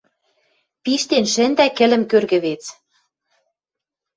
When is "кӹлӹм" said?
1.77-2.03